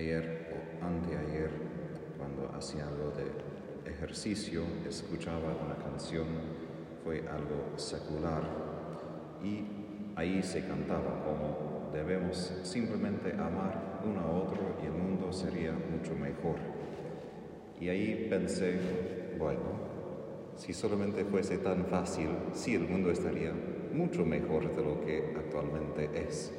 [0.00, 1.50] Ayer o anteayer,
[2.16, 6.26] cuando hacía algo de ejercicio, escuchaba una canción,
[7.04, 8.42] fue algo secular,
[9.44, 9.62] y
[10.16, 16.14] ahí se cantaba como debemos simplemente amar uno a otro y el mundo sería mucho
[16.14, 16.56] mejor.
[17.78, 18.78] Y ahí pensé,
[19.38, 19.60] bueno,
[20.56, 23.52] si solamente fuese tan fácil, sí el mundo estaría
[23.92, 26.54] mucho mejor de lo que actualmente es.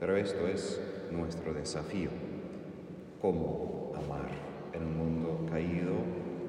[0.00, 2.10] Pero esto es nuestro desafío,
[3.24, 4.28] cómo amar
[4.74, 5.94] en un mundo caído,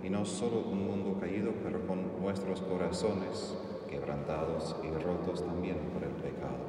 [0.04, 3.56] y no solo un mundo caído, pero con nuestros corazones
[3.90, 6.66] quebrantados y rotos también por el pecado.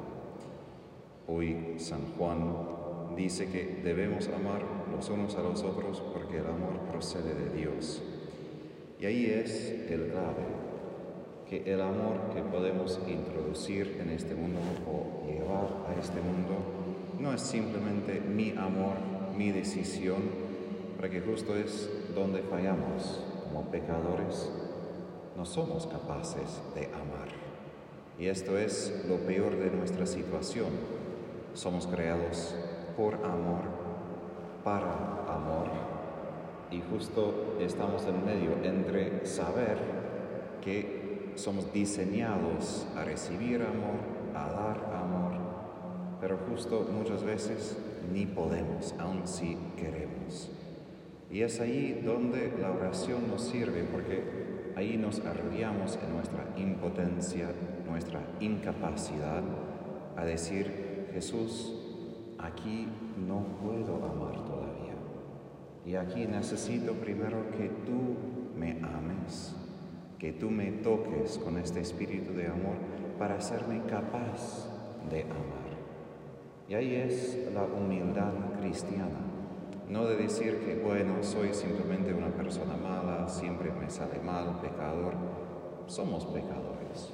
[1.27, 4.61] Hoy San Juan dice que debemos amar
[4.95, 8.01] los unos a los otros porque el amor procede de Dios.
[9.01, 10.45] Y ahí es el grave,
[11.49, 16.55] que el amor que podemos introducir en este mundo o llevar a este mundo
[17.19, 20.17] no es simplemente mi amor, mi decisión,
[20.97, 24.51] porque justo es donde fallamos como pecadores,
[25.35, 27.29] no somos capaces de amar.
[28.17, 30.69] Y esto es lo peor de nuestra situación.
[31.53, 32.55] Somos creados
[32.95, 33.61] por amor,
[34.63, 34.91] para
[35.29, 35.67] amor,
[36.71, 39.77] y justo estamos en medio entre saber
[40.61, 43.99] que somos diseñados a recibir amor,
[44.35, 45.33] a dar amor,
[46.19, 47.77] pero justo muchas veces
[48.13, 50.49] ni podemos, aun si queremos.
[51.29, 54.23] Y es ahí donde la oración nos sirve, porque
[54.75, 57.49] ahí nos arrodillamos en nuestra impotencia,
[57.87, 59.43] nuestra incapacidad,
[60.15, 61.73] a decir, Jesús,
[62.37, 62.87] aquí
[63.27, 64.95] no puedo amar todavía.
[65.85, 68.15] Y aquí necesito primero que tú
[68.57, 69.55] me ames,
[70.19, 72.77] que tú me toques con este espíritu de amor
[73.17, 74.67] para hacerme capaz
[75.09, 75.76] de amar.
[76.69, 79.19] Y ahí es la humildad cristiana.
[79.89, 85.13] No de decir que, bueno, soy simplemente una persona mala, siempre me sale mal, pecador.
[85.85, 87.13] Somos pecadores.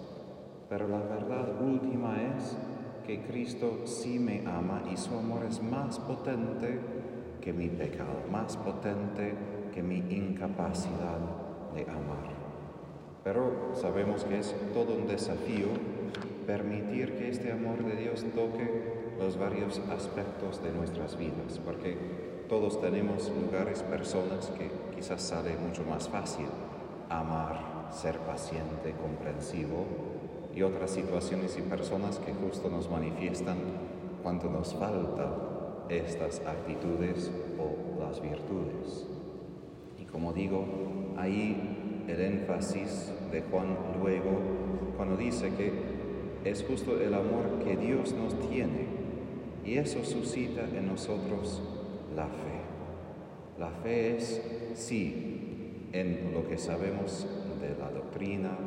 [0.69, 2.57] Pero la verdad última es
[3.05, 6.79] que Cristo sí me ama y su amor es más potente
[7.39, 9.35] que mi pecado, más potente
[9.71, 11.19] que mi incapacidad
[11.75, 12.33] de amar.
[13.23, 15.67] Pero sabemos que es todo un desafío
[16.45, 18.69] permitir que este amor de Dios toque
[19.19, 21.97] los varios aspectos de nuestras vidas, porque
[22.49, 26.47] todos tenemos lugares, personas que quizás sale mucho más fácil
[27.09, 29.85] amar, ser paciente, comprensivo,
[30.55, 33.57] y otras situaciones y personas que justo nos manifiestan
[34.21, 35.31] cuánto nos falta
[35.89, 39.07] estas actitudes o las virtudes.
[39.99, 40.65] Y como digo,
[41.17, 44.39] ahí el énfasis de Juan luego
[44.95, 46.02] cuando dice que
[46.43, 48.87] es justo el amor que Dios nos tiene
[49.65, 51.61] y eso suscita en nosotros
[52.15, 52.61] la fe.
[53.59, 54.41] La fe es,
[54.73, 57.25] sí, en lo que sabemos
[57.61, 58.57] de la doctrina,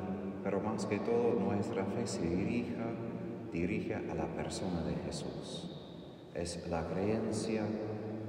[0.42, 2.86] pero más que todo nuestra fe se dirija,
[3.52, 5.76] dirige a la persona de Jesús
[6.36, 7.62] es la creencia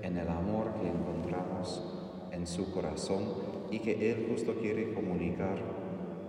[0.01, 1.83] en el amor que encontramos
[2.31, 3.23] en su corazón
[3.69, 5.57] y que Él justo quiere comunicar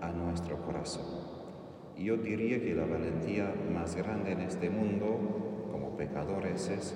[0.01, 1.38] a nuestro corazón.
[1.99, 6.95] Yo diría que la valentía más grande en este mundo, como pecadores, es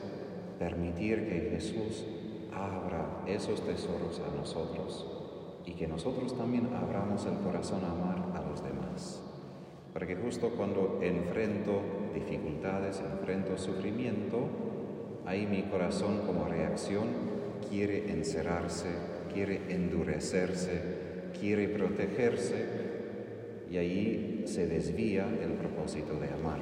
[0.61, 2.07] permitir que Jesús
[2.55, 5.05] abra esos tesoros a nosotros
[5.67, 9.21] y que nosotros también abramos el corazón a amar a los demás.
[9.93, 11.83] Porque justo cuando enfrento
[12.15, 14.47] dificultades, enfrento sufrimiento,
[15.27, 17.09] ahí mi corazón como reacción
[17.69, 18.89] quiere encerrarse,
[19.35, 23.02] quiere endurecerse, quiere protegerse
[23.73, 26.59] y ahí se desvía el propósito de amar.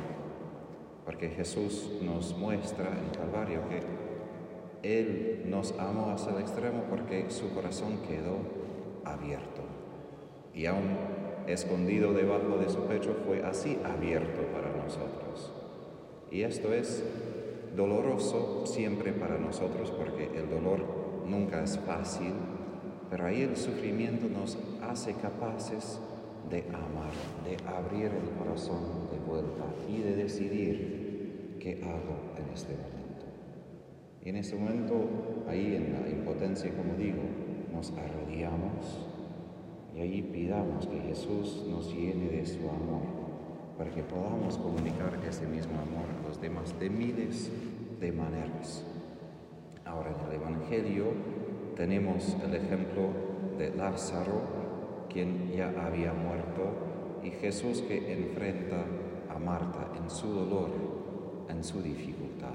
[1.04, 3.82] Porque Jesús nos muestra en Calvario que
[4.88, 8.38] Él nos amó hasta el extremo porque su corazón quedó
[9.04, 9.62] abierto.
[10.54, 10.98] Y aún
[11.48, 15.52] escondido debajo de su pecho fue así abierto para nosotros.
[16.30, 17.02] Y esto es
[17.76, 20.84] doloroso siempre para nosotros porque el dolor
[21.26, 22.34] nunca es fácil,
[23.10, 24.56] pero ahí el sufrimiento nos
[24.88, 25.98] hace capaces
[26.48, 27.12] de amar,
[27.44, 33.26] de abrir el corazón de vuelta y de decidir qué hago en este momento.
[34.24, 34.94] Y en este momento,
[35.48, 37.22] ahí en la impotencia, como digo,
[37.72, 39.06] nos arrodillamos
[39.96, 43.20] y ahí pidamos que Jesús nos llene de su amor
[43.76, 47.50] para que podamos comunicar ese mismo amor a los demás de miles
[47.98, 48.84] de maneras.
[49.84, 51.04] Ahora en el Evangelio
[51.76, 53.08] tenemos el ejemplo
[53.58, 54.59] de Lázaro,
[55.12, 58.84] quien ya había muerto, y Jesús que enfrenta
[59.34, 60.70] a Marta en su dolor,
[61.48, 62.54] en su dificultad.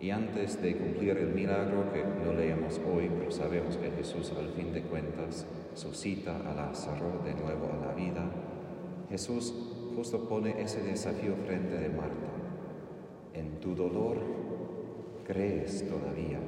[0.00, 4.50] Y antes de cumplir el milagro que no leemos hoy, pero sabemos que Jesús al
[4.50, 8.24] fin de cuentas suscita a Lázaro de nuevo a la vida,
[9.08, 9.54] Jesús
[9.94, 12.28] justo pone ese desafío frente de Marta.
[13.34, 14.18] En tu dolor
[15.26, 16.40] crees todavía.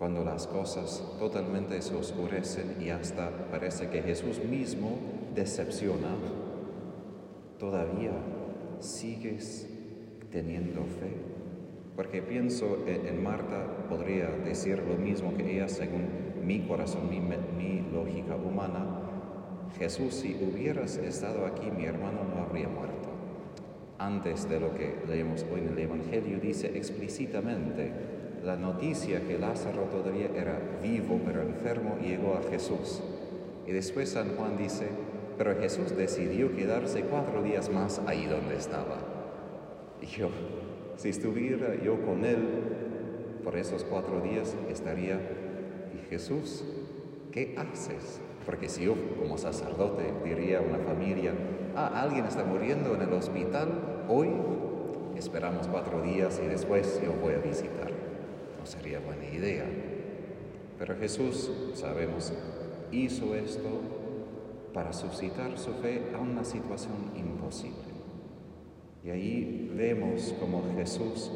[0.00, 4.96] Cuando las cosas totalmente se oscurecen y hasta parece que Jesús mismo
[5.34, 6.08] decepciona,
[7.58, 8.12] todavía
[8.78, 9.68] sigues
[10.30, 11.12] teniendo fe.
[11.96, 16.08] Porque pienso en, Marta, podría decir lo mismo que ella según
[16.46, 19.02] mi corazón, mi, lógica humana.
[19.78, 23.10] Jesús, si hubieras estado aquí, mi hermano no habría muerto.
[23.98, 29.82] Antes de lo que leemos hoy en el Evangelio, dice explícitamente la noticia que Lázaro
[29.84, 33.02] todavía era vivo pero enfermo llegó a Jesús.
[33.66, 34.88] Y después San Juan dice,
[35.36, 38.98] pero Jesús decidió quedarse cuatro días más ahí donde estaba.
[40.00, 40.30] Y yo,
[40.96, 42.38] si estuviera yo con él
[43.44, 45.20] por esos cuatro días, estaría,
[45.94, 46.64] y Jesús,
[47.32, 48.20] ¿qué haces?
[48.46, 51.32] Porque si yo como sacerdote diría a una familia,
[51.76, 53.68] ah, alguien está muriendo en el hospital,
[54.08, 54.28] hoy
[55.16, 57.99] esperamos cuatro días y después yo voy a visitar.
[58.60, 59.64] No sería buena idea.
[60.78, 62.30] Pero Jesús, sabemos,
[62.92, 63.80] hizo esto
[64.74, 67.90] para suscitar su fe a una situación imposible.
[69.02, 71.30] Y ahí vemos como Jesús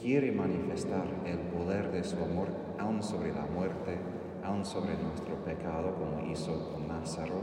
[0.00, 2.48] quiere manifestar el poder de su amor
[2.78, 3.96] aún sobre la muerte,
[4.42, 7.42] aún sobre nuestro pecado, como hizo con Lázaro,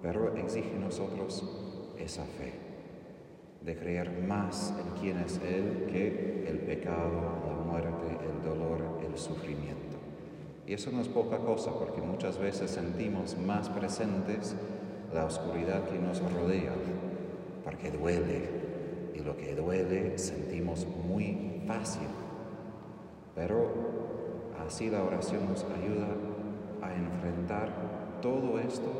[0.00, 1.44] pero exige nosotros
[1.98, 2.54] esa fe,
[3.64, 9.18] de creer más en quién es Él que el pecado, la muerte, el dolor, el
[9.18, 9.96] sufrimiento.
[10.66, 14.54] Y eso no es poca cosa porque muchas veces sentimos más presentes
[15.12, 16.72] la oscuridad que nos rodea,
[17.64, 18.64] porque duele.
[19.14, 22.08] Y lo que duele sentimos muy fácil.
[23.34, 23.70] Pero
[24.66, 26.08] así la oración nos ayuda
[26.82, 27.70] a enfrentar
[28.20, 28.90] todo esto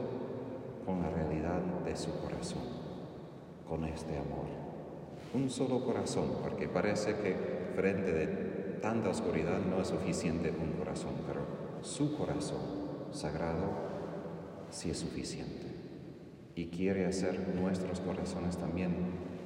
[0.85, 2.63] con la realidad de su corazón,
[3.69, 4.47] con este amor.
[5.35, 7.35] Un solo corazón, porque parece que
[7.75, 8.27] frente de
[8.81, 11.41] tanta oscuridad no es suficiente un corazón, pero
[11.83, 12.61] su corazón
[13.11, 13.71] sagrado
[14.71, 15.67] sí es suficiente.
[16.55, 18.95] Y quiere hacer nuestros corazones también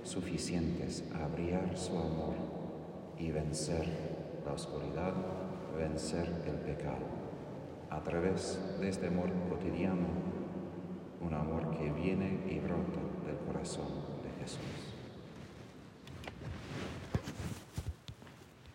[0.02, 2.34] suficientes a brillar su amor
[3.18, 3.86] y vencer
[4.44, 5.14] la oscuridad,
[5.76, 7.06] vencer el pecado,
[7.90, 10.06] a través de este amor cotidiano,
[11.20, 14.07] un amor que viene y brota del corazón
[14.52, 14.77] de Jesús.